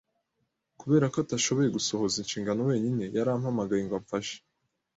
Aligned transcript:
Kubera 0.79 1.05
ko 1.11 1.17
atashoboye 1.25 1.67
gusohoza 1.77 2.15
inshingano 2.19 2.61
wenyine, 2.69 3.03
yarampamagaye 3.15 3.81
ngo 3.85 3.95
amfashe. 3.99 4.37